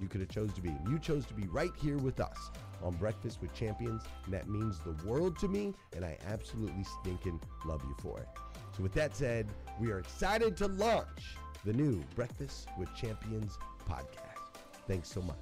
[0.00, 0.74] you could have chose to be.
[0.88, 2.50] You chose to be right here with us
[2.82, 7.40] on Breakfast with Champions, and that means the world to me, and I absolutely stinking
[7.64, 8.28] love you for it.
[8.76, 9.48] So with that said,
[9.78, 13.58] we are excited to launch the new Breakfast with Champions
[13.88, 14.62] podcast.
[14.86, 15.36] Thanks so much.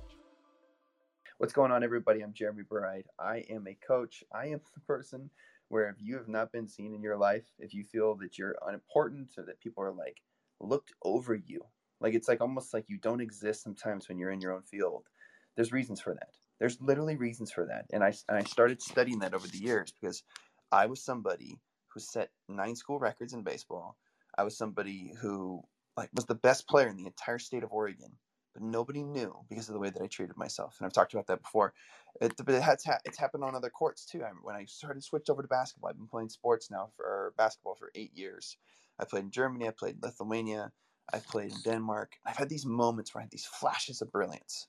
[1.39, 2.23] What's going on, everybody?
[2.23, 3.05] I'm Jeremy Bride.
[3.19, 4.25] I am a coach.
[4.35, 5.31] I am the person
[5.69, 8.57] where if you have not been seen in your life, if you feel that you're
[8.67, 10.17] unimportant or that people are like
[10.59, 11.61] looked over you,
[12.01, 15.09] like it's like almost like you don't exist sometimes when you're in your own field.
[15.57, 16.31] There's reasons for that.
[16.61, 17.87] There's literally reasons for that.
[17.93, 20.25] And I, and I started studying that over the years because
[20.73, 23.97] I was somebody who set nine school records in baseball.
[24.37, 25.63] I was somebody who
[25.97, 28.13] like was the best player in the entire state of Oregon,
[28.55, 30.77] but nobody knew because of the way that I treated myself.
[30.79, 31.75] And I've talked about that before.
[32.21, 34.23] It, but it has ha- it's happened on other courts too.
[34.25, 37.75] I, when I started switched over to basketball, I've been playing sports now for basketball
[37.77, 38.57] for eight years.
[39.01, 39.69] I played in Germany.
[39.69, 40.73] I played in Lithuania.
[41.13, 42.13] I played in Denmark.
[42.27, 44.67] I've had these moments where I had these flashes of brilliance.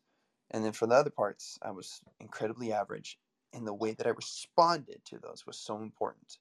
[0.52, 3.20] And then for the other parts, I was incredibly average.
[3.54, 6.38] And the way that I responded to those was so important.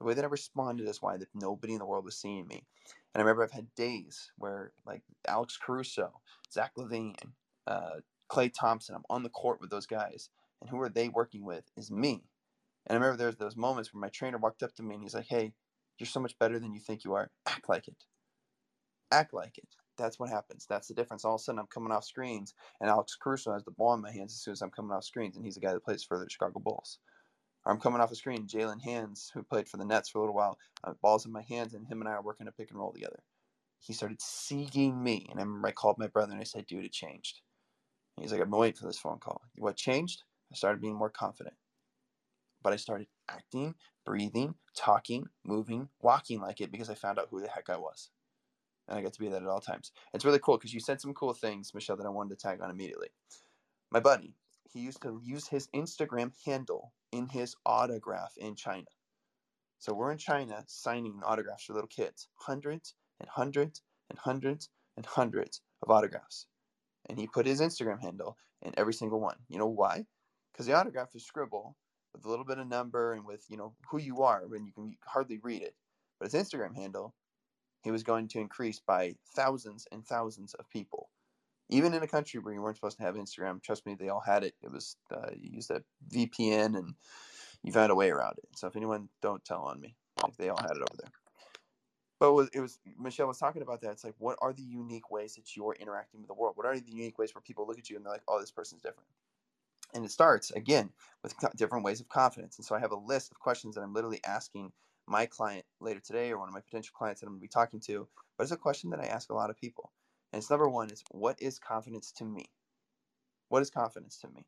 [0.00, 2.66] The way that I responded is why that nobody in the world was seeing me.
[3.14, 6.20] And I remember I've had days where, like Alex Caruso,
[6.52, 7.14] Zach LaVine,
[7.66, 8.00] uh,
[8.30, 10.30] Klay Thompson, I'm on the court with those guys.
[10.60, 12.24] And who are they working with is me.
[12.86, 15.14] And I remember there's those moments where my trainer walked up to me and he's
[15.14, 15.52] like, hey,
[15.98, 17.30] you're so much better than you think you are.
[17.46, 18.04] Act like it.
[19.10, 19.68] Act like it.
[19.96, 20.66] That's what happens.
[20.66, 21.24] That's the difference.
[21.24, 24.00] All of a sudden, I'm coming off screens, and Alex Caruso has the ball in
[24.00, 26.02] my hands as soon as I'm coming off screens, and he's the guy that plays
[26.02, 26.98] for the Chicago Bulls.
[27.64, 30.22] Or I'm coming off a screen, Jaylen Hands, who played for the Nets for a
[30.22, 32.70] little while, uh, balls in my hands, and him and I are working a pick
[32.70, 33.22] and roll together.
[33.80, 36.84] He started seeing me, and I remember I called my brother and I said, "Dude,
[36.84, 37.40] it changed."
[38.16, 40.24] And he's like, "I've been waiting for this phone call." What changed?
[40.52, 41.56] I started being more confident,
[42.62, 43.74] but I started acting,
[44.04, 48.10] breathing, talking, moving, walking like it because I found out who the heck I was
[48.88, 49.92] and I get to be that at all times.
[50.12, 52.60] It's really cool because you said some cool things, Michelle, that I wanted to tag
[52.60, 53.08] on immediately.
[53.90, 54.34] My buddy,
[54.70, 58.86] he used to use his Instagram handle in his autograph in China.
[59.78, 65.06] So we're in China signing autographs for little kids, hundreds and hundreds and hundreds and
[65.06, 66.46] hundreds of autographs.
[67.08, 69.36] And he put his Instagram handle in every single one.
[69.48, 70.06] You know why?
[70.52, 71.76] Because the autograph is scribble
[72.14, 74.72] with a little bit of number and with you know who you are, and you
[74.72, 75.74] can hardly read it.
[76.18, 77.14] But his Instagram handle
[77.84, 81.10] he was going to increase by thousands and thousands of people.
[81.68, 84.22] Even in a country where you weren't supposed to have Instagram, trust me, they all
[84.24, 84.54] had it.
[84.62, 85.82] It was uh, you used a
[86.12, 86.94] VPN and
[87.62, 88.48] you found a way around it.
[88.56, 91.10] So if anyone don't tell on me, like they all had it over there.
[92.20, 93.92] But it was, it was Michelle was talking about that.
[93.92, 96.56] It's like, what are the unique ways that you're interacting with the world?
[96.56, 98.50] What are the unique ways where people look at you and they're like, oh, this
[98.50, 99.08] person's different?
[99.92, 100.90] And it starts again
[101.22, 102.56] with different ways of confidence.
[102.56, 104.72] And so I have a list of questions that I'm literally asking
[105.06, 107.48] my client later today or one of my potential clients that I'm going to be
[107.48, 108.08] talking to.
[108.36, 109.92] But it's a question that I ask a lot of people.
[110.32, 112.46] And it's number one is what is confidence to me?
[113.48, 114.46] What is confidence to me?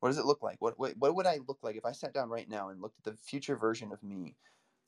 [0.00, 0.56] What does it look like?
[0.60, 2.98] What, what, what would I look like if I sat down right now and looked
[2.98, 4.36] at the future version of me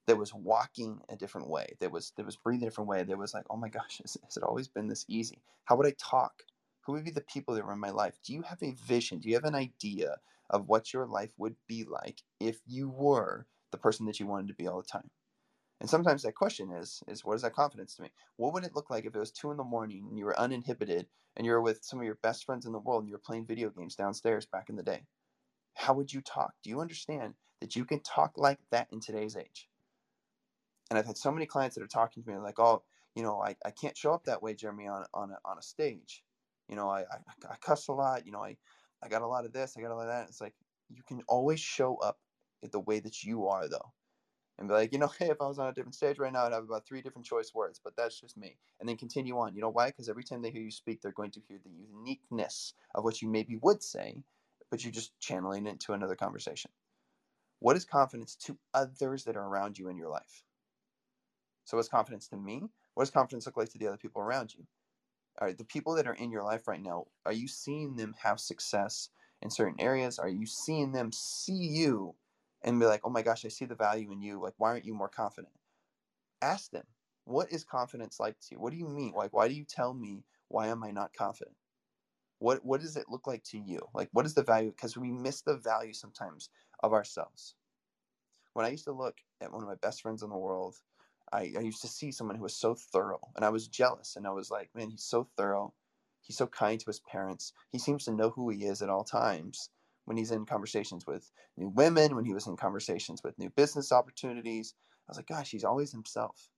[0.06, 3.18] that was walking a different way, that was that was breathing a different way, that
[3.18, 5.42] was like, oh my gosh, has, has it always been this easy?
[5.64, 6.42] How would I talk?
[6.82, 8.18] Who would be the people that were in my life?
[8.24, 9.18] Do you have a vision?
[9.18, 10.16] Do you have an idea
[10.50, 13.46] of what your life would be like if you were
[13.76, 15.10] the person that you wanted to be all the time.
[15.80, 18.10] And sometimes that question is is what is that confidence to me?
[18.36, 20.38] What would it look like if it was two in the morning and you were
[20.38, 21.06] uninhibited
[21.36, 23.22] and you were with some of your best friends in the world and you were
[23.24, 25.04] playing video games downstairs back in the day?
[25.74, 26.54] How would you talk?
[26.62, 29.68] Do you understand that you can talk like that in today's age?
[30.90, 32.82] And I've had so many clients that are talking to me like, oh,
[33.14, 35.62] you know, I, I can't show up that way, Jeremy, on on a, on a
[35.62, 36.22] stage.
[36.68, 37.18] You know, I, I
[37.50, 38.26] I cuss a lot.
[38.26, 38.56] You know, I
[39.02, 39.76] I got a lot of this.
[39.76, 40.28] I got a lot of that.
[40.28, 40.54] It's like
[40.88, 42.18] you can always show up
[42.72, 43.92] the way that you are though.
[44.58, 46.46] And be like you know hey if i was on a different stage right now
[46.46, 48.56] i'd have about three different choice words but that's just me.
[48.80, 49.54] And then continue on.
[49.54, 49.88] You know why?
[49.88, 53.20] Because every time they hear you speak they're going to hear the uniqueness of what
[53.20, 54.22] you maybe would say
[54.70, 56.70] but you're just channeling it into another conversation.
[57.60, 60.42] What is confidence to others that are around you in your life?
[61.64, 62.62] So what's confidence to me?
[62.94, 64.66] What does confidence look like to the other people around you?
[65.40, 68.14] All right the people that are in your life right now are you seeing them
[68.22, 69.10] have success
[69.42, 70.18] in certain areas?
[70.18, 72.14] Are you seeing them see you
[72.66, 74.40] and be like, oh my gosh, I see the value in you.
[74.42, 75.54] Like, why aren't you more confident?
[76.42, 76.84] Ask them,
[77.24, 78.60] what is confidence like to you?
[78.60, 79.12] What do you mean?
[79.16, 81.56] Like, why do you tell me, why am I not confident?
[82.40, 83.80] What, what does it look like to you?
[83.94, 84.70] Like, what is the value?
[84.72, 86.50] Because we miss the value sometimes
[86.82, 87.54] of ourselves.
[88.52, 90.76] When I used to look at one of my best friends in the world,
[91.32, 94.16] I, I used to see someone who was so thorough, and I was jealous.
[94.16, 95.74] And I was like, man, he's so thorough.
[96.22, 97.52] He's so kind to his parents.
[97.70, 99.70] He seems to know who he is at all times
[100.06, 103.92] when he's in conversations with new women, when he was in conversations with new business
[103.92, 104.74] opportunities.
[105.06, 106.48] I was like, gosh, he's always himself.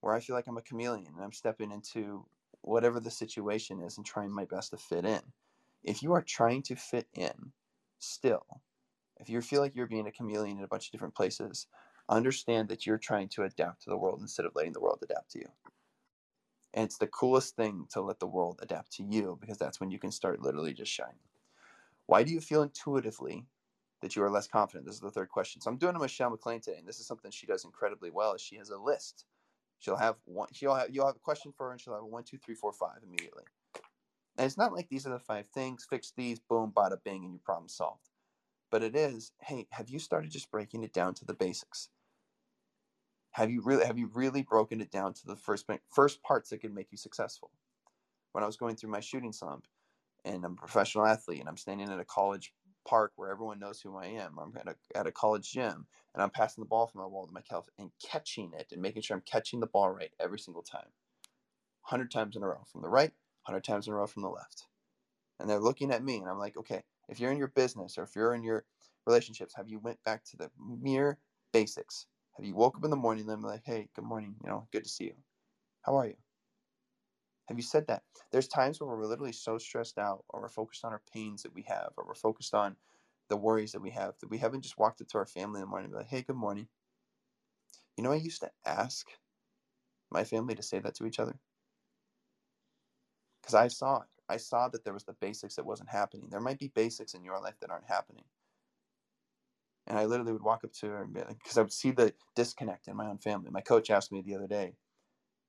[0.00, 2.26] Where I feel like I'm a chameleon and I'm stepping into
[2.60, 5.20] whatever the situation is and trying my best to fit in.
[5.82, 7.52] If you are trying to fit in
[7.98, 8.46] still,
[9.18, 11.66] if you feel like you're being a chameleon in a bunch of different places,
[12.08, 15.30] understand that you're trying to adapt to the world instead of letting the world adapt
[15.32, 15.48] to you.
[16.74, 19.90] And it's the coolest thing to let the world adapt to you because that's when
[19.90, 21.16] you can start literally just shining.
[22.06, 23.46] Why do you feel intuitively
[24.00, 24.86] that you are less confident?
[24.86, 25.60] This is the third question.
[25.60, 28.34] So I'm doing a Michelle McLean today, and this is something she does incredibly well.
[28.34, 29.24] Is she has a list.
[29.78, 30.48] She'll have one.
[30.52, 32.72] She'll have you'll have a question for her, and she'll have one, two, three, four,
[32.72, 33.44] five immediately.
[34.38, 35.86] And it's not like these are the five things.
[35.88, 38.10] Fix these, boom, bada, bing, and your problem solved.
[38.70, 41.88] But it is, hey, have you started just breaking it down to the basics?
[43.32, 46.60] Have you really have you really broken it down to the first first parts that
[46.60, 47.50] can make you successful?
[48.32, 49.66] When I was going through my shooting slump,
[50.26, 52.52] and I'm a professional athlete and I'm standing at a college
[52.86, 54.38] park where everyone knows who I am.
[54.38, 57.26] I'm at a, at a college gym and I'm passing the ball from my wall
[57.26, 60.38] to my calf and catching it and making sure I'm catching the ball right every
[60.38, 60.88] single time.
[61.82, 63.12] 100 times in a row from the right,
[63.44, 64.66] 100 times in a row from the left.
[65.38, 68.04] And they're looking at me and I'm like, okay, if you're in your business or
[68.04, 68.64] if you're in your
[69.06, 71.18] relationships, have you went back to the mere
[71.52, 72.06] basics?
[72.36, 74.84] Have you woke up in the morning and like, hey, good morning, you know, good
[74.84, 75.14] to see you.
[75.82, 76.16] How are you?
[77.48, 78.04] Have you said that?
[78.32, 81.54] There's times where we're literally so stressed out, or we're focused on our pains that
[81.54, 82.76] we have, or we're focused on
[83.28, 85.62] the worries that we have, that we haven't just walked up to our family in
[85.62, 86.68] the morning and be like, hey, good morning.
[87.96, 89.08] You know, I used to ask
[90.10, 91.38] my family to say that to each other.
[93.42, 94.08] because I saw it.
[94.28, 96.28] I saw that there was the basics that wasn't happening.
[96.30, 98.24] There might be basics in your life that aren't happening.
[99.86, 102.96] And I literally would walk up to her because I would see the disconnect in
[102.96, 103.50] my own family.
[103.50, 104.76] My coach asked me the other day,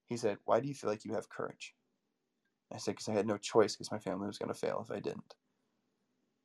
[0.08, 1.77] he said, Why do you feel like you have courage?
[2.74, 4.92] I said, Because I had no choice because my family was going to fail if
[4.96, 5.36] I didn't.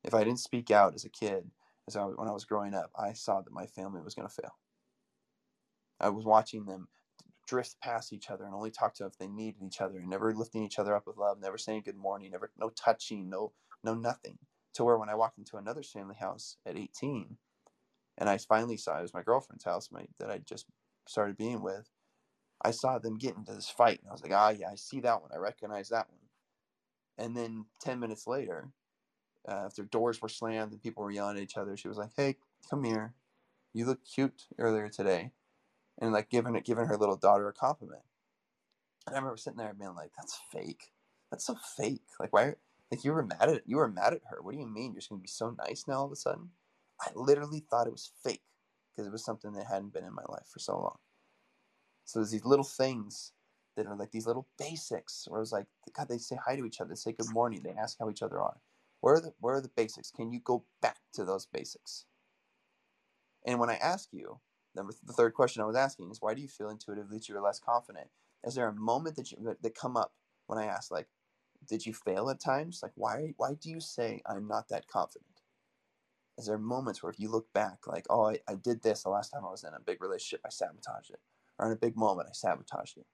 [0.03, 1.51] If I didn't speak out as a kid,
[1.87, 4.33] as I, when I was growing up, I saw that my family was going to
[4.33, 4.57] fail.
[5.99, 6.87] I was watching them
[7.47, 10.09] drift past each other and only talk to them if they needed each other and
[10.09, 13.51] never lifting each other up with love, never saying good morning, never no touching, no
[13.83, 14.37] no nothing.
[14.75, 17.37] To where when I walked into another family house at 18,
[18.17, 20.65] and I finally saw it was my girlfriend's house my, that I just
[21.07, 21.89] started being with,
[22.63, 25.01] I saw them get into this fight, and I was like, ah, yeah, I see
[25.01, 26.19] that one, I recognize that one.
[27.17, 28.69] And then 10 minutes later,
[29.47, 32.11] uh, after doors were slammed and people were yelling at each other, she was like,
[32.15, 32.37] hey,
[32.69, 33.13] come here,
[33.73, 35.31] you look cute earlier today
[35.99, 38.01] and like giving it giving her little daughter a compliment.
[39.05, 40.91] And I remember sitting there being like, "That's fake.
[41.29, 42.03] That's so fake.
[42.19, 42.55] Like why?
[42.91, 44.41] Like you were mad at you were mad at her.
[44.41, 44.93] What do you mean?
[44.93, 46.51] You're just gonna be so nice now all of a sudden?"
[47.01, 48.43] I literally thought it was fake
[48.91, 50.97] because it was something that hadn't been in my life for so long.
[52.05, 53.33] So there's these little things
[53.75, 56.65] that are like these little basics where it was like, God, they say hi to
[56.65, 58.57] each other, they say good morning, they ask how each other are.
[59.01, 60.11] Where are the where are the basics?
[60.11, 62.05] Can you go back to those basics?
[63.45, 64.39] And when I ask you,
[64.75, 67.41] Number the third question I was asking is why do you feel intuitively that you're
[67.41, 68.07] less confident?
[68.43, 70.13] Is there a moment that you that come up
[70.47, 71.07] when I ask like,
[71.67, 72.79] did you fail at times?
[72.81, 75.41] Like why why do you say I'm not that confident?
[76.37, 79.09] Is there moments where if you look back, like, oh, I, I did this the
[79.09, 81.19] last time I was in a big relationship, I sabotaged it,
[81.59, 83.05] or in a big moment, I sabotaged you?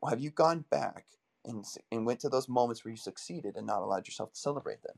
[0.00, 1.06] Well, have you gone back
[1.44, 4.82] and and went to those moments where you succeeded and not allowed yourself to celebrate
[4.82, 4.96] them?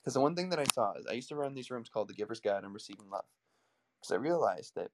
[0.00, 2.08] Because the one thing that I saw is I used to run these rooms called
[2.08, 3.24] the Giver's Guide and Receiving Love.
[4.00, 4.90] Because I realized that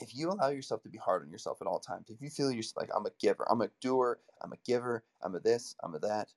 [0.00, 2.50] if you allow yourself to be hard on yourself at all times, if you feel
[2.50, 5.94] you're like, I'm a giver, I'm a doer, I'm a giver, I'm a this, I'm
[5.94, 6.32] a that,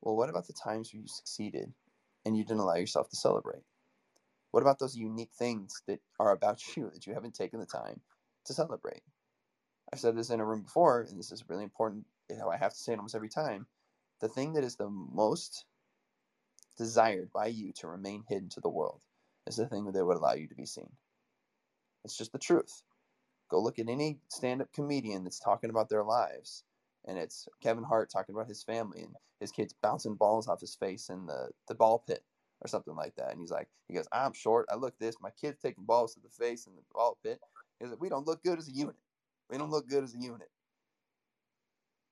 [0.00, 1.72] well, what about the times where you succeeded
[2.24, 3.62] and you didn't allow yourself to celebrate?
[4.54, 8.00] What about those unique things that are about you that you haven't taken the time
[8.44, 9.02] to celebrate?
[9.92, 12.06] I've said this in a room before, and this is really important.
[12.30, 13.66] You know, I have to say it almost every time.
[14.20, 15.64] The thing that is the most
[16.78, 19.00] desired by you to remain hidden to the world
[19.48, 20.92] is the thing that would allow you to be seen.
[22.04, 22.84] It's just the truth.
[23.50, 26.62] Go look at any stand up comedian that's talking about their lives,
[27.06, 30.76] and it's Kevin Hart talking about his family and his kids bouncing balls off his
[30.76, 32.22] face in the, the ball pit
[32.64, 33.32] or something like that.
[33.32, 34.66] And he's like, he goes, I'm short.
[34.72, 35.16] I look this.
[35.20, 37.40] My kid's taking balls to the face in the ball pit.
[37.80, 38.96] He's like, we don't look good as a unit.
[39.50, 40.48] We don't look good as a unit.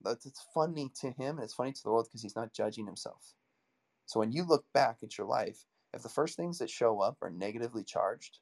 [0.02, 2.86] That's it's funny to him and it's funny to the world because he's not judging
[2.86, 3.34] himself.
[4.06, 7.18] So when you look back at your life if the first things that show up
[7.22, 8.38] are negatively charged,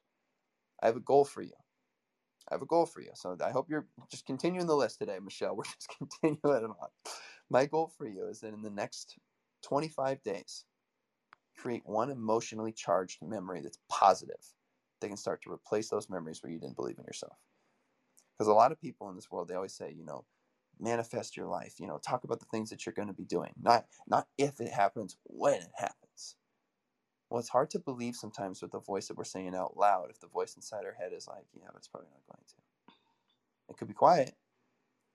[0.81, 1.53] I have a goal for you.
[2.49, 3.11] I have a goal for you.
[3.13, 5.55] So I hope you're just continuing the list today, Michelle.
[5.57, 6.87] We're just continuing it on.
[7.49, 9.17] My goal for you is that in the next
[9.63, 10.65] 25 days,
[11.61, 14.53] create one emotionally charged memory that's positive
[15.01, 17.35] they can start to replace those memories where you didn't believe in yourself.
[18.37, 20.25] Because a lot of people in this world, they always say, you know,
[20.79, 23.51] manifest your life, you know, talk about the things that you're going to be doing.
[23.61, 26.35] Not not if it happens, when it happens.
[27.29, 30.19] Well, it's hard to believe sometimes with the voice that we're saying out loud if
[30.19, 32.55] the voice inside our head is like, yeah, but it's probably not going to.
[33.69, 34.35] It could be quiet.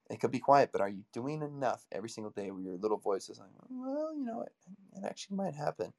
[0.08, 2.96] It could be quiet, but are you doing enough every single day where your little
[2.96, 4.52] voice is like, well, you know, it,
[4.96, 5.92] it actually might happen?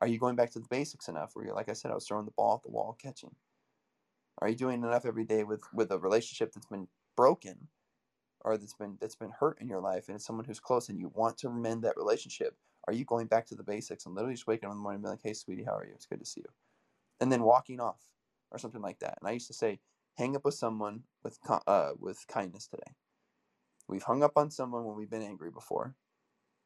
[0.00, 2.06] Are you going back to the basics enough where you're, like I said, I was
[2.06, 3.34] throwing the ball at the wall, catching?
[4.38, 7.68] Are you doing enough every day with, with a relationship that's been broken
[8.42, 10.98] or that's been that's been hurt in your life and it's someone who's close and
[10.98, 12.56] you want to mend that relationship?
[12.86, 14.96] Are you going back to the basics and literally just waking up in the morning
[14.96, 15.92] and being like, hey, sweetie, how are you?
[15.94, 16.50] It's good to see you.
[17.20, 18.00] And then walking off
[18.50, 19.18] or something like that.
[19.20, 19.80] And I used to say,
[20.16, 22.94] hang up with someone with, uh, with kindness today.
[23.86, 25.96] We've hung up on someone when we've been angry before,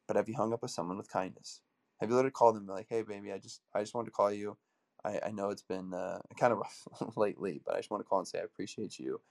[0.07, 1.61] but have you hung up with someone with kindness?
[2.05, 4.31] Have you literally called them like, hey, baby, I just, I just wanted to call
[4.31, 4.59] you.
[5.07, 8.05] I, I know it's been uh, kind of rough lately, but I just want to
[8.07, 9.23] call and say I appreciate you.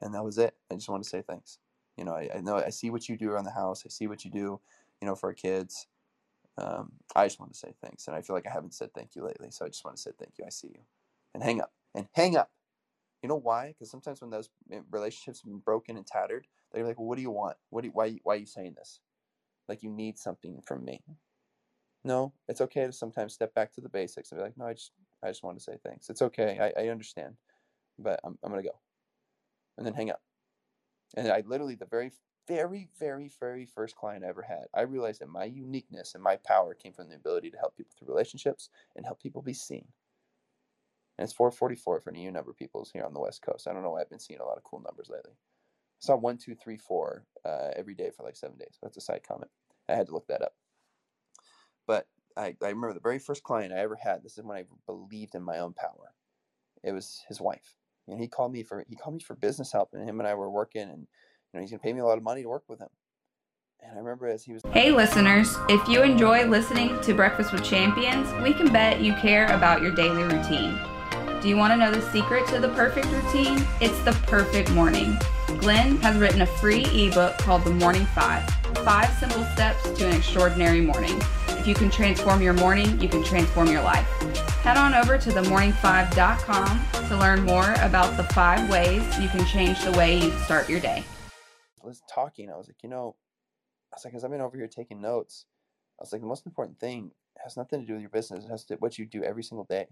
[0.00, 0.54] And that was it.
[0.70, 1.58] I just want to say thanks.
[1.98, 3.82] You know, I, I know I see what you do around the house.
[3.84, 4.60] I see what you do,
[5.02, 5.86] you know, for our kids.
[6.56, 8.06] Um, I just want to say thanks.
[8.06, 9.50] And I feel like I haven't said thank you lately.
[9.50, 10.46] So I just want to say thank you.
[10.46, 10.80] I see you.
[11.34, 11.72] And hang up.
[11.94, 12.50] And hang up.
[13.22, 13.68] You know why?
[13.68, 17.16] Because sometimes when those eh, relationships have been broken and tattered, they're like, well, what
[17.16, 17.58] do you want?
[17.68, 19.00] What do you, why, why are you saying this?
[19.68, 21.02] Like you need something from me.
[22.04, 24.74] No, it's okay to sometimes step back to the basics and be like, no, I
[24.74, 24.92] just,
[25.22, 26.10] I just want to say thanks.
[26.10, 26.58] It's okay.
[26.60, 27.36] I, I understand,
[27.98, 28.78] but I'm, I'm going to go.
[29.78, 30.20] And then hang up.
[31.16, 32.10] And I literally, the very
[32.48, 36.36] very, very, very first client I ever had, I realized that my uniqueness and my
[36.36, 39.84] power came from the ability to help people through relationships and help people be seen.
[41.18, 43.68] And it's 444 for new number of people's here on the West Coast.
[43.68, 45.32] I don't know why I've been seeing a lot of cool numbers lately.
[45.32, 48.78] I saw one, two, three, four uh, every day for like seven days.
[48.82, 49.50] That's a side comment.
[49.88, 50.54] I had to look that up.
[51.86, 54.22] But I, I remember the very first client I ever had.
[54.22, 56.14] This is when I believed in my own power.
[56.82, 57.76] It was his wife.
[58.08, 60.34] And he called me for he called me for business help, and him and I
[60.34, 61.06] were working, and you
[61.54, 62.88] know he's gonna pay me a lot of money to work with him.
[63.80, 64.62] And I remember as he was.
[64.72, 65.56] Hey, listeners!
[65.68, 69.94] If you enjoy listening to Breakfast with Champions, we can bet you care about your
[69.94, 70.76] daily routine.
[71.40, 73.64] Do you want to know the secret to the perfect routine?
[73.80, 75.16] It's the perfect morning.
[75.58, 78.48] Glenn has written a free ebook called The Morning Five
[78.84, 81.20] Five Simple Steps to an Extraordinary Morning.
[81.62, 84.04] If you can transform your morning, you can transform your life.
[84.64, 89.80] Head on over to themorning5.com to learn more about the five ways you can change
[89.84, 91.04] the way you start your day.
[91.80, 93.14] I was talking, I was like, you know,
[93.92, 95.44] I was like, as I've been over here taking notes,
[96.00, 97.12] I was like, the most important thing
[97.44, 98.44] has nothing to do with your business.
[98.44, 99.86] It has to do what you do every single day.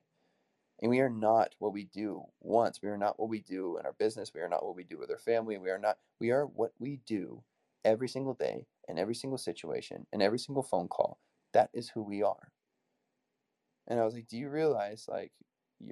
[0.83, 2.81] And we are not what we do once.
[2.83, 4.33] We are not what we do in our business.
[4.35, 5.57] We are not what we do with our family.
[5.57, 7.45] We are not, we are what we do
[7.85, 11.21] every single day in every single situation in every single phone call.
[11.53, 12.53] That is who we are.
[13.89, 15.33] And I was like, do you realize, like,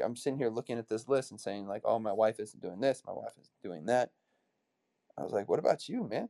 [0.05, 2.81] I'm sitting here looking at this list and saying, like, oh, my wife isn't doing
[2.81, 4.11] this, my wife isn't doing that.
[5.19, 6.29] I was like, what about you, man?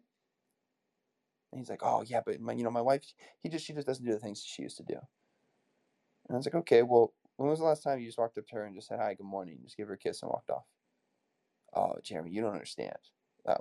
[1.53, 3.03] And he's like, oh, yeah, but my, you know, my wife,
[3.43, 4.95] he just, she just doesn't do the things she used to do.
[4.95, 8.47] And I was like, okay, well, when was the last time you just walked up
[8.47, 10.51] to her and just said hi, good morning, just give her a kiss and walked
[10.51, 10.65] off?
[11.75, 12.97] Oh, Jeremy, you don't understand.
[13.47, 13.57] Uh,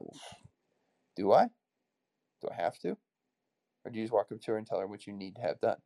[1.15, 1.45] do I?
[2.41, 2.97] Do I have to?
[3.87, 5.41] Or do you just walk up to her and tell her what you need to
[5.41, 5.77] have done?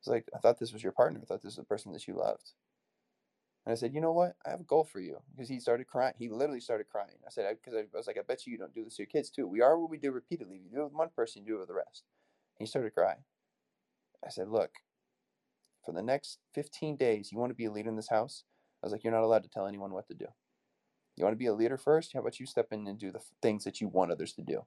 [0.00, 1.20] It's like, I thought this was your partner.
[1.22, 2.54] I thought this was the person that you loved.
[3.64, 4.34] And I said, you know what?
[4.44, 5.18] I have a goal for you.
[5.30, 6.14] Because he started crying.
[6.18, 7.18] He literally started crying.
[7.24, 9.02] I said, because I, I, was like, I bet you you don't do this to
[9.02, 9.46] your kids too.
[9.46, 10.56] We are what we do repeatedly.
[10.56, 12.02] You do it with one person, you do it with the rest.
[12.58, 13.22] And he started crying.
[14.26, 14.70] I said, look,
[15.84, 18.42] for the next 15 days, you want to be a leader in this house?
[18.82, 20.26] I was like, you're not allowed to tell anyone what to do.
[21.14, 22.10] You want to be a leader first?
[22.12, 24.64] How about you step in and do the things that you want others to do?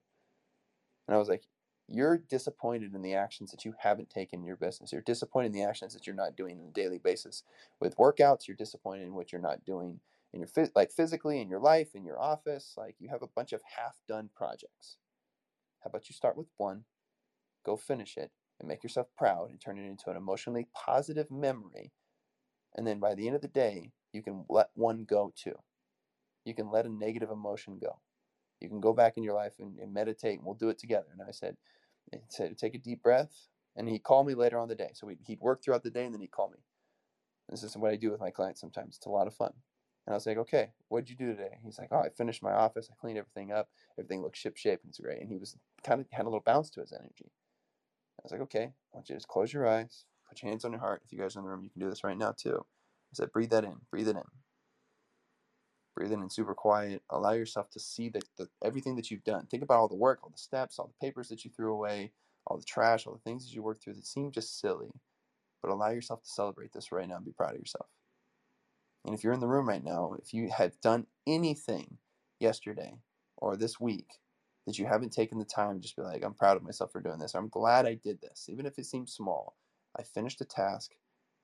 [1.09, 1.43] And I was like,
[1.91, 4.91] you're disappointed in the actions that you haven't taken in your business.
[4.91, 7.43] You're disappointed in the actions that you're not doing on a daily basis.
[7.79, 9.99] With workouts, you're disappointed in what you're not doing
[10.31, 12.75] in your like physically in your life, in your office.
[12.77, 14.97] Like you have a bunch of half-done projects.
[15.83, 16.83] How about you start with one,
[17.65, 21.91] go finish it, and make yourself proud and turn it into an emotionally positive memory.
[22.75, 25.55] And then by the end of the day, you can let one go too.
[26.45, 27.99] You can let a negative emotion go.
[28.59, 31.07] You can go back in your life and, and meditate, and we'll do it together.
[31.13, 31.55] And I said,
[32.11, 33.47] he said, take a deep breath.
[33.75, 34.89] And he called me later on the day.
[34.93, 36.57] So we, he'd work throughout the day, and then he'd call me.
[37.49, 38.97] This is what I do with my clients sometimes.
[38.97, 39.53] It's a lot of fun.
[40.05, 41.59] And I was like, okay, what'd you do today?
[41.63, 42.89] He's like, oh, I finished my office.
[42.91, 43.69] I cleaned everything up.
[43.97, 45.21] Everything looks ship shape and it's great.
[45.21, 47.31] And he was kind of had a little bounce to his energy.
[48.19, 50.65] I was like, okay, I want you to just close your eyes, put your hands
[50.65, 51.03] on your heart.
[51.05, 52.57] If you guys are in the room, you can do this right now too.
[52.57, 54.23] I said, breathe that in, breathe it in.
[55.99, 57.03] Breathe in super quiet.
[57.09, 59.47] Allow yourself to see the, the, everything that you've done.
[59.47, 62.13] Think about all the work, all the steps, all the papers that you threw away,
[62.47, 64.91] all the trash, all the things that you worked through that seem just silly.
[65.61, 67.87] But allow yourself to celebrate this right now and be proud of yourself.
[69.03, 71.97] And if you're in the room right now, if you have done anything
[72.39, 72.93] yesterday
[73.35, 74.21] or this week
[74.67, 77.19] that you haven't taken the time just be like, I'm proud of myself for doing
[77.19, 77.35] this.
[77.35, 78.47] I'm glad I did this.
[78.49, 79.57] Even if it seems small,
[79.97, 80.91] I finished a task.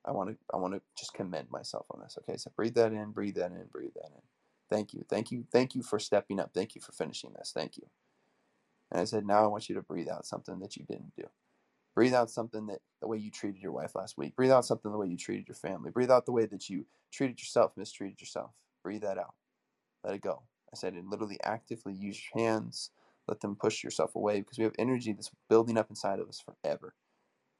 [0.06, 2.16] I want to I want to just commend myself on this.
[2.22, 4.35] Okay, so breathe that in, breathe that in, breathe that in.
[4.70, 5.04] Thank you.
[5.08, 5.44] Thank you.
[5.52, 6.52] Thank you for stepping up.
[6.52, 7.52] Thank you for finishing this.
[7.54, 7.84] Thank you.
[8.90, 11.24] And I said, now I want you to breathe out something that you didn't do.
[11.94, 14.36] Breathe out something that the way you treated your wife last week.
[14.36, 15.90] Breathe out something the way you treated your family.
[15.90, 18.50] Breathe out the way that you treated yourself, mistreated yourself.
[18.82, 19.34] Breathe that out.
[20.04, 20.42] Let it go.
[20.72, 22.90] I said, and literally actively use your hands,
[23.26, 26.40] let them push yourself away because we have energy that's building up inside of us
[26.40, 26.94] forever.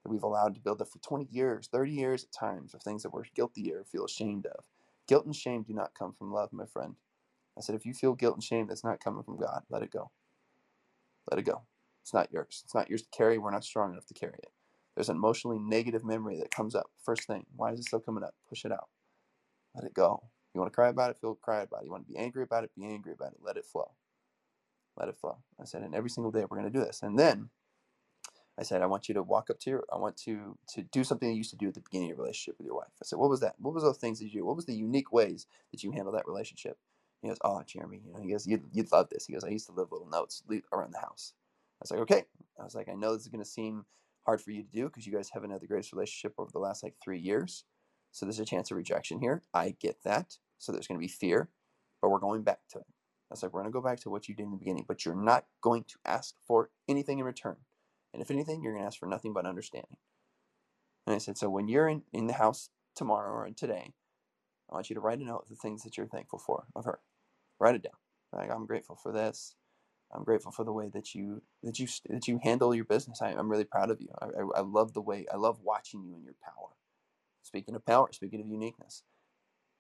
[0.05, 3.03] That we've allowed to build up for 20 years, 30 years at times of things
[3.03, 4.65] that we're guilty or feel ashamed of.
[5.07, 6.97] Guilt and shame do not come from love, my friend.
[7.57, 9.91] I said, if you feel guilt and shame that's not coming from God, let it
[9.91, 10.11] go.
[11.31, 11.63] Let it go.
[12.03, 12.63] It's not yours.
[12.65, 13.39] It's not yours to carry.
[13.39, 14.51] We're not strong enough to carry it.
[14.95, 16.91] There's an emotionally negative memory that comes up.
[17.03, 18.35] First thing, why is it still coming up?
[18.49, 18.89] Push it out.
[19.75, 20.23] Let it go.
[20.55, 21.19] You want to cry about it?
[21.21, 21.87] Feel cry about it.
[21.87, 22.71] You want to be angry about it?
[22.77, 23.39] Be angry about it.
[23.43, 23.91] Let it flow
[24.97, 25.39] let it flow.
[25.61, 27.03] I said, and every single day we're going to do this.
[27.03, 27.51] And then
[28.59, 31.05] I said, I want you to walk up to your, I want to to do
[31.05, 32.93] something you used to do at the beginning of your relationship with your wife.
[33.03, 33.55] I said, what was that?
[33.59, 34.45] What was those things that you?
[34.47, 36.79] What was the unique ways that you handle that relationship?
[37.23, 39.27] He goes, oh, Jeremy, you know, he goes, you'd, you'd love this.
[39.27, 40.43] He goes, I used to live little notes
[40.73, 41.33] around the house.
[41.81, 42.25] I was like, okay.
[42.59, 43.85] I was like, I know this is going to seem
[44.25, 46.59] hard for you to do because you guys haven't had the greatest relationship over the
[46.59, 47.65] last like three years.
[48.13, 49.43] So there's a chance of rejection here.
[49.53, 50.39] I get that.
[50.59, 51.51] So there's going to be fear,
[52.01, 52.87] but we're going back to it.
[53.31, 54.85] I was like, we're going to go back to what you did in the beginning,
[54.87, 57.57] but you're not going to ask for anything in return.
[58.17, 59.99] And if anything, you're going to ask for nothing but understanding.
[61.07, 63.93] And I said, so when you're in, in the house tomorrow or today,
[64.71, 66.87] I want you to write a note of the things that you're thankful for of
[66.87, 67.01] her.
[67.61, 67.93] Write it down.
[68.33, 69.55] Like I'm grateful for this.
[70.11, 73.21] I'm grateful for the way that you that you that you handle your business.
[73.21, 74.09] I, am really proud of you.
[74.19, 76.71] I, I, I love the way I love watching you in your power.
[77.43, 79.03] Speaking of power, speaking of uniqueness,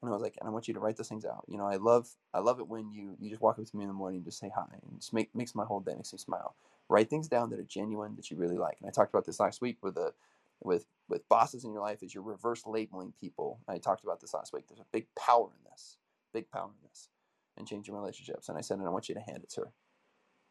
[0.03, 1.45] and I was like, and I want you to write those things out.
[1.49, 3.85] You know, I love I love it when you you just walk up to me
[3.85, 6.13] in the morning and just say hi and just make makes my whole day makes
[6.13, 6.55] me smile.
[6.89, 8.79] Write things down that are genuine that you really like.
[8.81, 10.13] And I talked about this last week with a
[10.61, 13.61] with with bosses in your life is you're reverse labeling people.
[13.69, 14.65] I talked about this last week.
[14.69, 15.99] There's a big power in this,
[16.33, 17.09] big power in this,
[17.57, 18.49] and changing relationships.
[18.49, 19.73] And I said, and I want you to hand it to her,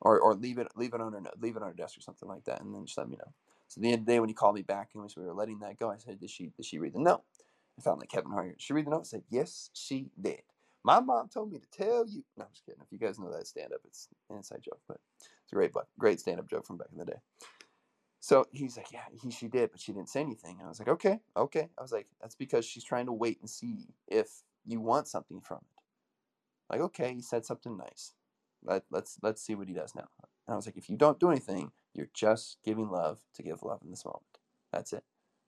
[0.01, 2.29] or or leave it leave it on her leave it on her desk or something
[2.29, 3.33] like that, and then just let me know.
[3.67, 5.59] So the end of the day, when he called me back and we were letting
[5.59, 7.23] that go, I said, did she did she read the note?
[7.77, 8.55] I found like Kevin Hart.
[8.59, 9.07] She read the note?
[9.07, 10.41] Said, yes, she did.
[10.83, 12.23] My mom told me to tell you.
[12.37, 12.81] No, I'm just kidding.
[12.81, 14.97] If you guys know that stand up, it's an inside joke, but
[15.45, 17.19] it's a great, great stand up joke from back in the day.
[18.19, 20.57] So he's like, yeah, he, she did, but she didn't say anything.
[20.57, 21.69] And I was like, okay, okay.
[21.77, 25.41] I was like, that's because she's trying to wait and see if you want something
[25.41, 26.73] from it.
[26.73, 28.13] Like, okay, he said something nice.
[28.63, 30.07] Let, let's let's see what he does now.
[30.47, 33.61] And I was like, if you don't do anything, you're just giving love to give
[33.61, 34.23] love in this moment.
[34.73, 35.03] That's it.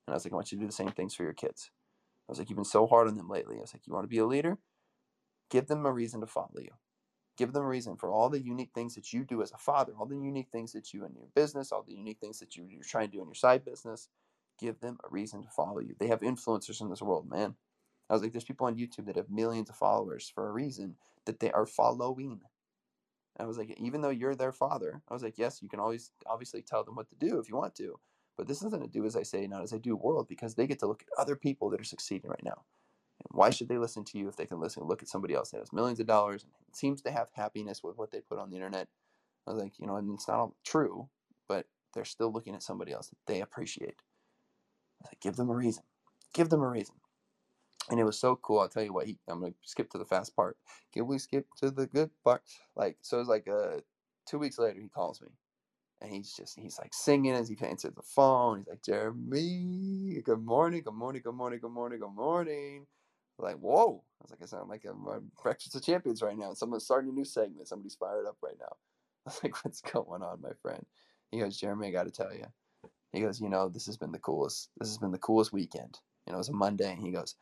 [0.05, 1.71] And I was like, I want you to do the same things for your kids.
[2.29, 3.57] I was like, you've been so hard on them lately.
[3.57, 4.59] I was like, you want to be a leader?
[5.49, 6.71] Give them a reason to follow you.
[7.37, 9.93] Give them a reason for all the unique things that you do as a father,
[9.97, 12.65] all the unique things that you in your business, all the unique things that you,
[12.69, 14.09] you're trying to do in your side business.
[14.59, 15.95] Give them a reason to follow you.
[15.99, 17.55] They have influencers in this world, man.
[18.09, 20.95] I was like, there's people on YouTube that have millions of followers for a reason
[21.25, 22.41] that they are following.
[23.39, 26.11] I was like, even though you're their father, I was like, yes, you can always
[26.25, 27.99] obviously tell them what to do if you want to,
[28.35, 30.65] but this isn't a do as I say, not as I do world because they
[30.65, 32.63] get to look at other people that are succeeding right now.
[33.19, 35.51] And why should they listen to you if they can listen look at somebody else
[35.51, 38.49] that has millions of dollars and seems to have happiness with what they put on
[38.49, 38.87] the internet?
[39.47, 41.09] I was like, you know, and it's not all true,
[41.47, 44.01] but they're still looking at somebody else that they appreciate.
[45.01, 45.83] I was like, give them a reason.
[46.33, 46.95] Give them a reason.
[47.89, 48.59] And it was so cool.
[48.59, 50.57] I'll tell you what, he, I'm to skip to the fast part.
[50.93, 52.43] Can we skip to the good part?
[52.75, 53.81] Like, so it was like uh,
[54.27, 55.29] two weeks later, he calls me
[56.01, 58.59] and he's just he's like singing as he answers the phone.
[58.59, 62.85] He's like, Jeremy, good morning, good morning, good morning, good morning, good morning
[63.45, 64.03] like, whoa.
[64.21, 66.53] I was like, I sound like I'm Breakfast of Champions right now.
[66.53, 67.67] Someone's starting a new segment.
[67.67, 68.75] Somebody's fired up right now.
[69.25, 70.85] I was like, what's going on, my friend?
[71.31, 72.45] He goes, Jeremy, I got to tell you.
[73.11, 74.69] He goes, you know, this has been the coolest.
[74.79, 75.99] This has been the coolest weekend.
[76.25, 76.91] You know, it was a Monday.
[76.91, 77.35] And he goes,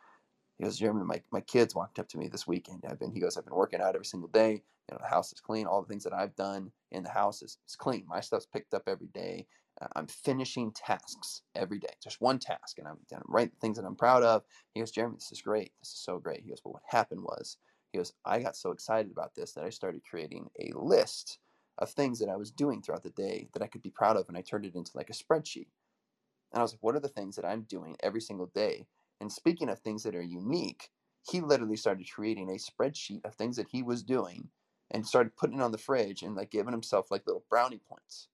[0.58, 2.84] he goes, Jeremy, my, my kids walked up to me this weekend.
[2.88, 4.52] I've been, he goes, I've been working out every single day.
[4.52, 5.66] You know, the house is clean.
[5.66, 8.06] All the things that I've done in the house is, is clean.
[8.08, 9.48] My stuff's picked up every day.
[9.96, 13.96] I'm finishing tasks every day, just one task, and I'm, I'm writing things that I'm
[13.96, 14.44] proud of.
[14.74, 15.74] He goes, Jeremy, this is great.
[15.82, 16.42] This is so great.
[16.42, 17.58] He goes, but what happened was,
[17.92, 21.40] he goes, I got so excited about this that I started creating a list
[21.78, 24.30] of things that I was doing throughout the day that I could be proud of,
[24.30, 25.68] and I turned it into like a spreadsheet.
[26.54, 28.88] And I was like, what are the things that I'm doing every single day?
[29.20, 30.90] And speaking of things that are unique,
[31.30, 34.50] he literally started creating a spreadsheet of things that he was doing
[34.92, 38.30] and started putting it on the fridge and like giving himself like little brownie points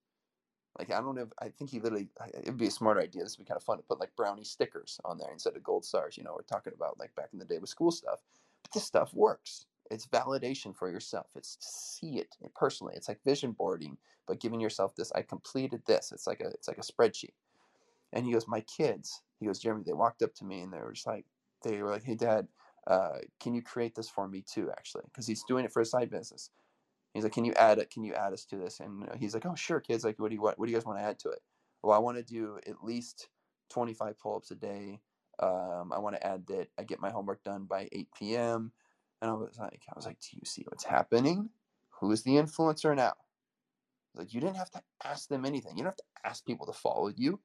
[0.78, 1.18] like I don't.
[1.18, 2.10] If, I think he literally.
[2.42, 3.24] It'd be a smart idea.
[3.24, 5.64] This would be kind of fun to put like brownie stickers on there instead of
[5.64, 6.18] gold stars.
[6.18, 8.20] You know, we're talking about like back in the day with school stuff.
[8.64, 9.66] But this stuff works.
[9.90, 11.28] It's validation for yourself.
[11.36, 12.94] It's to see it personally.
[12.96, 15.12] It's like vision boarding, but giving yourself this.
[15.14, 16.12] I completed this.
[16.14, 16.48] It's like a.
[16.48, 17.34] It's like a spreadsheet.
[18.14, 19.22] And he goes, my kids.
[19.40, 19.84] He goes, Jeremy.
[19.86, 21.26] They walked up to me and they were just like,
[21.64, 22.48] they were like, hey, Dad,
[22.88, 24.70] uh, can you create this for me too?
[24.72, 26.50] Actually, because he's doing it for a side business.
[27.14, 27.90] He's like, can you add it?
[27.90, 28.80] Can you add us to this?
[28.80, 30.04] And he's like, oh, sure, kids.
[30.04, 31.40] Like, what do you what, what do you guys want to add to it?
[31.84, 33.28] Well, I want to do at least
[33.70, 35.02] 25 pull-ups a day.
[35.40, 38.72] Um, I want to add that I get my homework done by 8 p.m.
[39.22, 41.50] And I was like, I was like, do you see what's happening?
[42.00, 43.14] Who is the influencer now?
[44.16, 45.78] Like, you didn't have to ask them anything.
[45.78, 47.40] You don't have to ask people to follow you.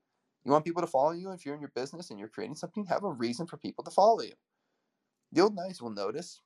[0.44, 2.86] You want people to follow you if you're in your business and you're creating something,
[2.86, 4.32] have a reason for people to follow you.
[5.32, 6.40] The old guys will notice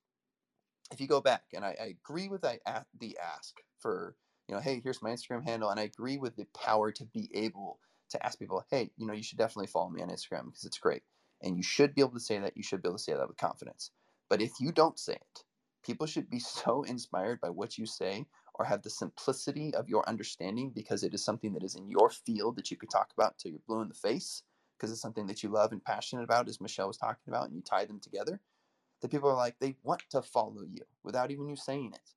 [0.93, 2.59] if you go back, and I, I agree with the,
[2.99, 4.17] the ask for,
[4.49, 7.31] you know, hey, here's my Instagram handle, and I agree with the power to be
[7.35, 7.79] able
[8.11, 10.79] to ask people, hey, you know, you should definitely follow me on Instagram because it's
[10.79, 11.03] great.
[11.43, 12.57] And you should be able to say that.
[12.57, 13.93] You should be able to say that with confidence.
[14.29, 15.45] But if you don't say it,
[15.85, 20.07] people should be so inspired by what you say or have the simplicity of your
[20.09, 23.35] understanding because it is something that is in your field that you could talk about
[23.35, 24.43] until you're blue in the face
[24.77, 27.55] because it's something that you love and passionate about, as Michelle was talking about, and
[27.55, 28.41] you tie them together
[29.01, 32.15] that people are like, they want to follow you without even you saying it.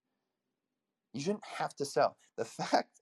[1.14, 2.18] You shouldn't have to sell.
[2.36, 3.00] The fact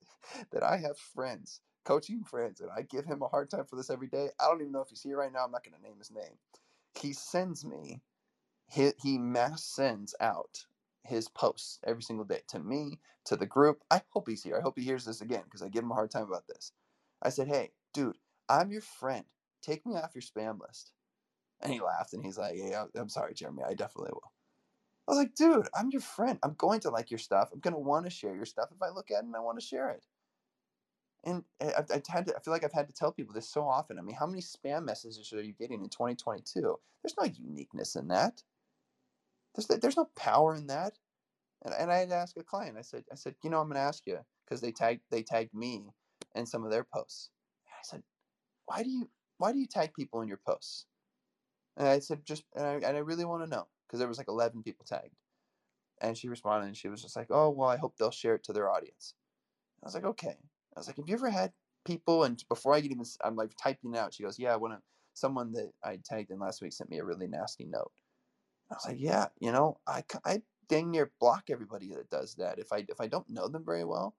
[0.50, 3.88] that I have friends, coaching friends, and I give him a hard time for this
[3.88, 5.42] every day, I don't even know if he's here right now.
[5.46, 6.36] I'm not going to name his name.
[7.00, 8.02] He sends me,
[8.68, 10.66] he, he mass sends out
[11.02, 13.82] his posts every single day to me, to the group.
[13.90, 14.58] I hope he's here.
[14.58, 16.72] I hope he hears this again because I give him a hard time about this.
[17.22, 18.18] I said, hey, dude,
[18.50, 19.24] I'm your friend.
[19.62, 20.92] Take me off your spam list.
[21.62, 23.64] And he laughed and he's like, Yeah, I'm sorry, Jeremy.
[23.68, 24.32] I definitely will.
[25.06, 26.38] I was like, dude, I'm your friend.
[26.42, 27.50] I'm going to like your stuff.
[27.52, 29.40] I'm going to want to share your stuff if I look at it and I
[29.40, 30.06] want to share it.
[31.24, 33.48] And I- I've, I've had to, I feel like I've had to tell people this
[33.48, 33.98] so often.
[33.98, 36.78] I mean, how many spam messages are you getting in 2022?
[37.02, 38.42] There's no uniqueness in that.
[39.54, 40.98] There's, there's no power in that.
[41.64, 42.78] And, and I had to ask a client.
[42.78, 45.22] I said, I said, you know, I'm going to ask you because they tagged they
[45.22, 45.84] tagged me
[46.34, 47.30] in some of their posts.
[47.66, 48.02] And I said,
[48.66, 50.86] why do you why do you tag people in your posts?
[51.76, 54.18] And I said, just and I, and I really want to know because there was
[54.18, 55.16] like 11 people tagged.
[56.00, 58.44] And she responded and she was just like, oh well, I hope they'll share it
[58.44, 59.14] to their audience.
[59.82, 60.38] I was like, okay.
[60.76, 61.52] I was like, have you ever had
[61.84, 62.24] people?
[62.24, 64.14] And before I could even, I'm like typing out.
[64.14, 64.76] She goes, yeah, when
[65.14, 67.92] someone that I tagged in last week sent me a really nasty note.
[68.70, 72.58] I was like, yeah, you know, I, I dang near block everybody that does that.
[72.58, 74.16] If I if I don't know them very well,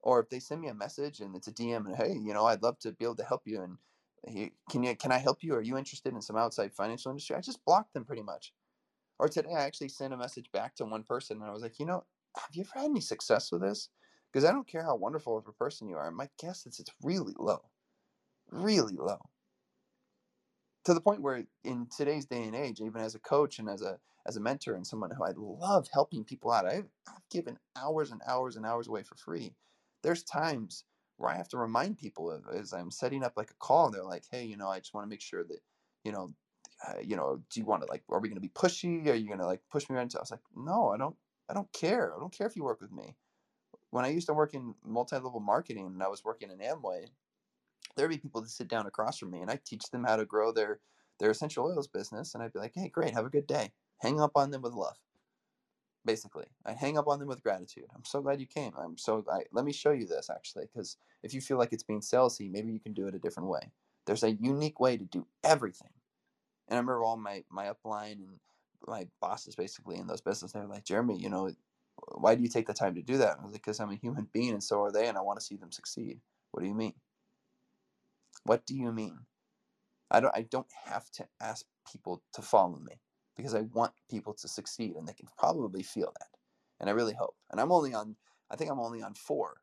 [0.00, 2.44] or if they send me a message and it's a DM and hey, you know,
[2.46, 3.78] I'd love to be able to help you and
[4.70, 5.54] can you can I help you?
[5.54, 7.36] Are you interested in some outside financial industry?
[7.36, 8.52] I just blocked them pretty much.
[9.18, 11.78] Or today I actually sent a message back to one person and I was like,
[11.78, 12.04] you know,
[12.36, 13.88] have you ever had any success with this?
[14.32, 16.10] Because I don't care how wonderful of a person you are.
[16.10, 17.62] My guess is it's really low,
[18.50, 19.18] really low.
[20.84, 23.82] To the point where in today's day and age, even as a coach and as
[23.82, 27.58] a as a mentor and someone who I love helping people out, I've, I've given
[27.76, 29.54] hours and hours and hours away for free.
[30.02, 30.84] There's times
[31.18, 33.94] where I have to remind people of, as I'm setting up like a call, and
[33.94, 35.60] they're like, "Hey, you know, I just want to make sure that,
[36.04, 36.34] you know,
[36.88, 39.06] uh, you know, do you want to like, are we going to be pushy?
[39.08, 41.16] Are you going to like push me into?" I was like, "No, I don't.
[41.50, 42.14] I don't care.
[42.16, 43.16] I don't care if you work with me."
[43.90, 47.10] When I used to work in multi-level marketing and I was working in Amway,
[47.96, 50.26] there'd be people that sit down across from me, and I teach them how to
[50.26, 50.80] grow their
[51.20, 54.20] their essential oils business, and I'd be like, "Hey, great, have a good day." Hang
[54.20, 54.98] up on them with love
[56.08, 56.46] basically.
[56.64, 57.84] I hang up on them with gratitude.
[57.94, 58.72] I'm so glad you came.
[58.78, 59.44] I'm so glad.
[59.52, 62.72] Let me show you this actually, because if you feel like it's being salesy, maybe
[62.72, 63.72] you can do it a different way.
[64.06, 65.90] There's a unique way to do everything.
[66.66, 68.40] And I remember all my my upline and
[68.86, 70.54] my bosses basically in those businesses.
[70.54, 71.50] They're like, Jeremy, you know,
[72.14, 73.36] why do you take the time to do that?
[73.38, 75.38] I was like, because I'm a human being and so are they, and I want
[75.38, 76.20] to see them succeed.
[76.52, 76.94] What do you mean?
[78.44, 79.18] What do you mean?
[80.10, 82.94] I don't I don't have to ask people to follow me
[83.38, 86.28] because I want people to succeed and they can probably feel that.
[86.80, 87.36] And I really hope.
[87.50, 88.16] And I'm only on,
[88.50, 89.58] I think I'm only on four.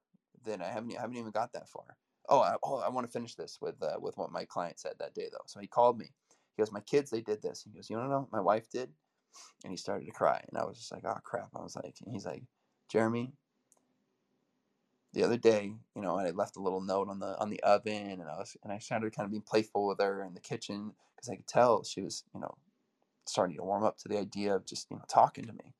[0.45, 1.97] Then I haven't, I haven't even got that far.
[2.29, 4.93] Oh, I, oh, I want to finish this with uh, with what my client said
[4.99, 5.43] that day though.
[5.45, 6.05] So he called me.
[6.55, 7.63] He goes, my kids, they did this.
[7.63, 8.89] He goes, you don't know, my wife did,
[9.63, 10.43] and he started to cry.
[10.47, 11.49] And I was just like, oh crap.
[11.55, 12.43] I was like, he's like,
[12.89, 13.33] Jeremy.
[15.13, 18.19] The other day, you know, I left a little note on the on the oven,
[18.21, 20.93] and I was and I started kind of being playful with her in the kitchen
[21.15, 22.55] because I could tell she was, you know,
[23.27, 25.73] starting to warm up to the idea of just you know talking to me.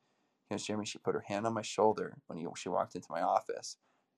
[0.49, 3.07] You know, Jeremy, she put her hand on my shoulder when he, she walked into
[3.11, 3.77] my office,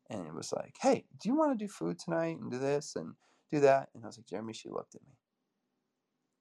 [0.09, 2.95] and it was like, "Hey, do you want to do food tonight and do this
[2.95, 3.15] and
[3.51, 5.13] do that?" And I was like, "Jeremy," she looked at me,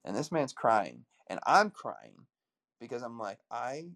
[0.05, 2.27] and this man's crying, and I'm crying
[2.81, 3.87] because I'm like, I.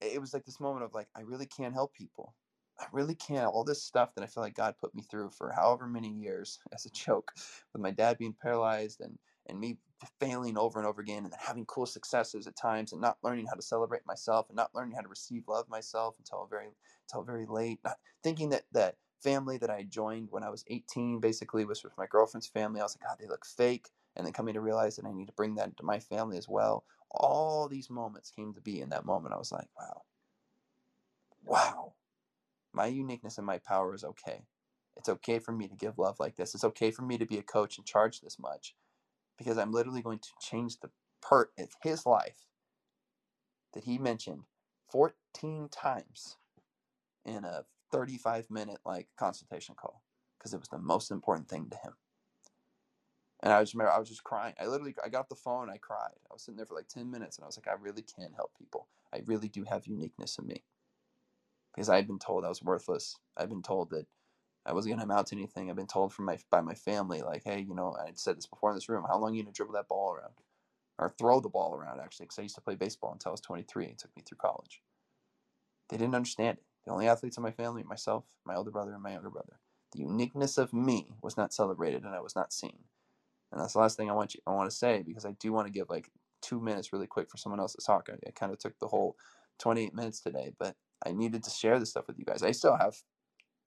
[0.00, 2.34] It was like this moment of like, I really can't help people.
[2.80, 3.46] I really can't.
[3.48, 6.60] All this stuff that I feel like God put me through for however many years
[6.74, 7.32] as a joke,
[7.72, 9.78] with my dad being paralyzed and and me
[10.20, 13.46] failing over and over again and then having cool successes at times and not learning
[13.46, 16.68] how to celebrate myself and not learning how to receive love myself until very
[17.08, 21.20] until very late not thinking that that family that i joined when i was 18
[21.20, 22.80] basically was with my girlfriend's family.
[22.80, 25.26] I was like god they look fake and then coming to realize that i need
[25.26, 26.84] to bring that into my family as well.
[27.10, 29.34] All these moments came to be in that moment.
[29.34, 30.02] I was like wow.
[31.44, 31.92] Wow.
[32.72, 34.42] My uniqueness and my power is okay.
[34.96, 36.54] It's okay for me to give love like this.
[36.54, 38.74] It's okay for me to be a coach and charge this much
[39.38, 40.90] because I'm literally going to change the
[41.22, 42.46] part of his life
[43.72, 44.42] that he mentioned
[44.90, 46.36] 14 times
[47.24, 50.02] in a 35 minute like consultation call
[50.38, 51.92] because it was the most important thing to him.
[53.42, 54.54] And I just remember I was just crying.
[54.60, 56.16] I literally I got off the phone, I cried.
[56.30, 58.32] I was sitting there for like 10 minutes and I was like, I really can
[58.34, 58.88] help people.
[59.12, 60.62] I really do have uniqueness in me.
[61.74, 63.16] Because I've been told I was worthless.
[63.36, 64.06] I've been told that
[64.66, 65.70] I wasn't gonna amount to anything.
[65.70, 68.46] I've been told from my by my family, like, hey, you know, I said this
[68.46, 69.04] before in this room.
[69.06, 70.34] How long are you gonna dribble that ball around,
[70.98, 72.00] or throw the ball around?
[72.00, 73.86] Actually, because I used to play baseball until I was 23.
[73.86, 74.82] It took me through college.
[75.90, 76.64] They didn't understand it.
[76.84, 79.60] The only athletes in my family, myself, my older brother, and my younger brother.
[79.92, 82.84] The uniqueness of me was not celebrated, and I was not seen.
[83.52, 85.52] And that's the last thing I want you I want to say because I do
[85.52, 86.10] want to give like
[86.42, 88.08] two minutes really quick for someone else to talk.
[88.10, 89.16] I, I kind of took the whole
[89.60, 90.74] 28 minutes today, but
[91.06, 92.42] I needed to share this stuff with you guys.
[92.42, 92.96] I still have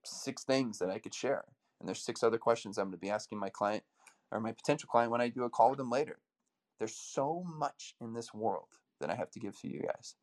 [0.10, 1.46] six things that I could share.
[1.80, 3.84] And there's six other questions I'm going to be asking my client
[4.32, 6.20] or my potential client when I do a call with them later.
[6.80, 8.68] There's so much in this world
[9.00, 10.16] that I have to give to you guys.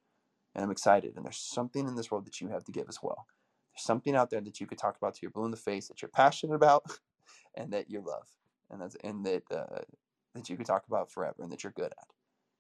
[0.55, 1.15] And I'm excited.
[1.17, 3.27] And there's something in this world that you have to give as well.
[3.75, 5.89] There's something out there that you could talk about to your blue in the face
[5.89, 6.85] that you're passionate about
[7.57, 8.29] and that you love.
[8.71, 9.83] And that's and that uh,
[10.35, 12.07] that you could talk about forever and that you're good at.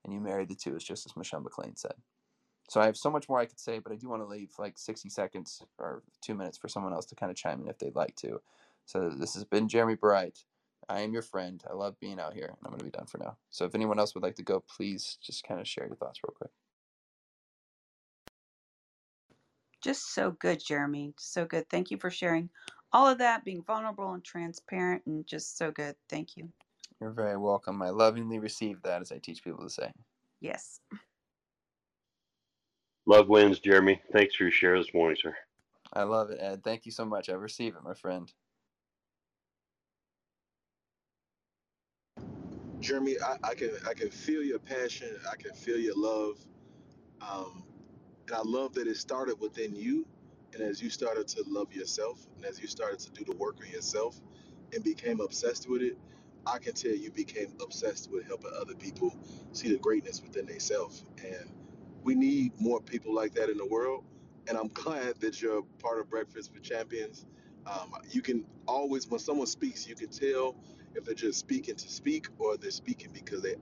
[0.05, 1.95] And you marry the two, as just as Michelle McLean said.
[2.69, 4.51] So I have so much more I could say, but I do want to leave
[4.59, 7.79] like 60 seconds or two minutes for someone else to kind of chime in if
[7.79, 8.41] they'd like to.
[8.87, 10.45] So this has been Jeremy Bright.
[10.89, 11.63] I am your friend.
[11.69, 13.37] I love being out here, and I'm going to be done for now.
[13.51, 16.21] So if anyone else would like to go, please just kind of share your thoughts
[16.23, 16.51] real quick.
[19.83, 21.15] Just so good, Jeremy.
[21.19, 21.69] So good.
[21.69, 22.51] Thank you for sharing
[22.93, 25.97] all of that, being vulnerable and transparent, and just so good.
[26.09, 26.49] Thank you.
[27.01, 27.83] You're very welcome.
[27.83, 29.93] I lovingly receive that as I teach people to say.
[30.41, 30.81] Yes.
[33.07, 34.01] Love wins, Jeremy.
[34.13, 35.37] Thanks for your share this morning, sir.
[35.93, 36.63] I love it, Ed.
[36.65, 37.29] Thank you so much.
[37.29, 38.33] I receive it, my friend.
[42.81, 45.17] Jeremy, I, I can I can feel your passion.
[45.31, 46.39] I can feel your love,
[47.21, 47.65] um,
[48.27, 50.07] and I love that it started within you.
[50.55, 53.57] And as you started to love yourself, and as you started to do the work
[53.65, 54.21] on yourself,
[54.73, 55.99] and became obsessed with it,
[56.47, 59.17] I can tell you became obsessed with helping other people
[59.53, 61.05] see the greatness within themselves.
[61.25, 61.51] And
[62.05, 64.05] we need more people like that in the world.
[64.49, 67.27] And I'm glad that you're part of Breakfast with Champions.
[67.67, 70.57] Um, you can always, when someone speaks, you can tell
[70.97, 73.57] if they're just speaking to speak or they're speaking because they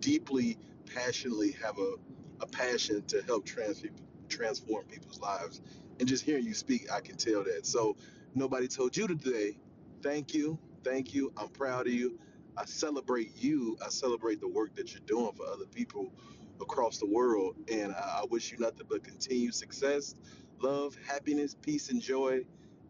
[0.00, 0.58] deeply,
[0.94, 1.94] passionately have a,
[2.42, 3.84] a passion to help trans-
[4.28, 5.62] transform people's lives.
[6.00, 7.66] And just hearing you speak, I can tell that.
[7.66, 7.96] So,
[8.34, 9.58] nobody told you today,
[10.02, 11.32] thank you, thank you.
[11.36, 12.20] I'm proud of you.
[12.56, 13.78] I celebrate you.
[13.84, 16.12] I celebrate the work that you're doing for other people
[16.60, 17.56] across the world.
[17.70, 20.14] And I, I wish you nothing but continued success,
[20.60, 22.44] love, happiness, peace, and joy.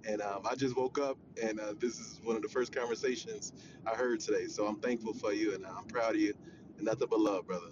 [0.06, 3.52] And um, I just woke up, and uh, this is one of the first conversations
[3.86, 4.46] I heard today.
[4.46, 6.34] So I'm thankful for you, and I'm proud of you.
[6.76, 7.68] And nothing but love, brother.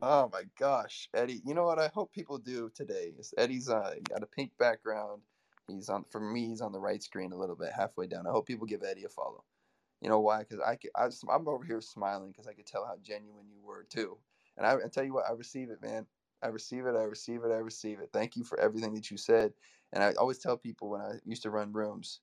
[0.00, 1.42] Oh my gosh, Eddie!
[1.44, 5.22] You know what I hope people do today is Eddie's uh, got a pink background.
[5.66, 6.46] He's on for me.
[6.46, 8.26] He's on the right screen a little bit, halfway down.
[8.26, 9.44] I hope people give Eddie a follow.
[10.00, 10.40] You know why?
[10.40, 13.60] Because I, could, I I'm over here smiling because I could tell how genuine you
[13.62, 14.18] were too.
[14.58, 16.08] And I, I tell you what, I receive it, man.
[16.42, 16.96] I receive it.
[16.96, 17.52] I receive it.
[17.52, 18.10] I receive it.
[18.12, 19.54] Thank you for everything that you said.
[19.94, 22.20] And I always tell people when I used to run rooms,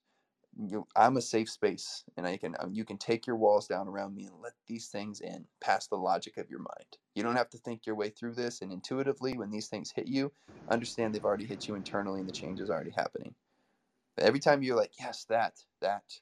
[0.58, 3.88] you, I'm a safe space, and I can um, you can take your walls down
[3.88, 6.98] around me and let these things in past the logic of your mind.
[7.14, 10.08] You don't have to think your way through this, and intuitively, when these things hit
[10.08, 10.32] you,
[10.68, 13.34] understand they've already hit you internally, and the change is already happening.
[14.16, 16.20] But every time you're like, yes, that, that,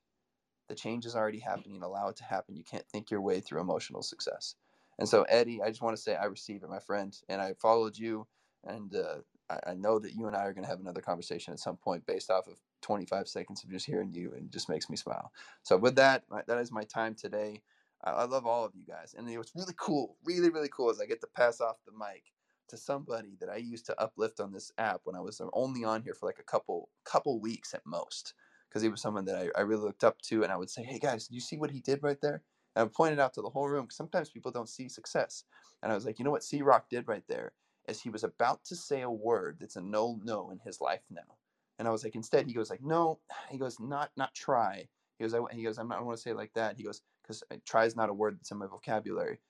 [0.68, 1.82] the change is already happening.
[1.82, 2.56] Allow it to happen.
[2.56, 4.56] You can't think your way through emotional success.
[4.98, 7.54] And so, Eddie, I just want to say I receive it, my friend, and I
[7.54, 8.26] followed you,
[8.64, 9.16] and uh,
[9.50, 11.76] I, I, know that you and I are going to have another conversation at some
[11.76, 15.32] point based off of 25 seconds of just hearing you, and just makes me smile.
[15.62, 17.62] So, with that, my, that is my time today.
[18.04, 21.00] I, I love all of you guys, and was really cool, really, really cool, as
[21.00, 22.24] I get to pass off the mic
[22.68, 26.02] to somebody that I used to uplift on this app when I was only on
[26.02, 28.34] here for like a couple couple weeks at most,
[28.68, 30.84] because he was someone that I, I really looked up to, and I would say,
[30.84, 32.42] "Hey guys, do you see what he did right there?"
[32.76, 35.44] And I pointed out to the whole room sometimes people don't see success.
[35.82, 37.52] And I was like, you know what C Rock did right there
[37.88, 41.02] is he was about to say a word that's a no no in his life
[41.10, 41.36] now.
[41.78, 44.88] And I was like, instead, he goes like, no, he goes, not not try.
[45.18, 46.76] He goes, I, he goes, I'm not, I want to say it like that.
[46.76, 49.40] He goes, because uh, try is not a word that's in my vocabulary.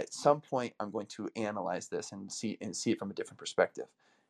[0.00, 3.14] at some point, I'm going to analyze this and see and see it from a
[3.14, 3.86] different perspective.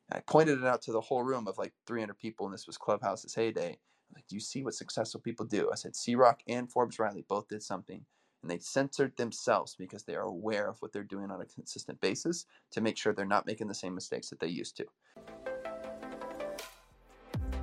[0.09, 2.67] And I pointed it out to the whole room of like 300 people, and this
[2.67, 3.71] was Clubhouse's heyday.
[3.71, 5.69] I'm like, do you see what successful people do?
[5.71, 8.05] I said, C Rock and Forbes Riley both did something
[8.41, 11.99] and they censored themselves because they are aware of what they're doing on a consistent
[12.01, 14.85] basis to make sure they're not making the same mistakes that they used to.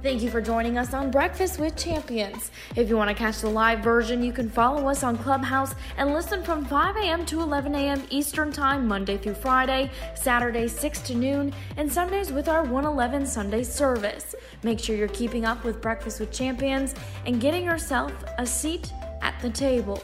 [0.03, 2.53] Thank you for joining us on Breakfast with Champions.
[2.77, 6.13] If you want to catch the live version, you can follow us on Clubhouse and
[6.13, 7.27] listen from 5 a.m.
[7.27, 8.03] to 11 a.m.
[8.11, 13.65] Eastern Time, Monday through Friday, Saturday 6 to noon, and Sundays with our 111 Sunday
[13.65, 14.37] service.
[14.63, 19.41] Make sure you're keeping up with Breakfast with Champions and getting yourself a seat at
[19.41, 20.01] the table.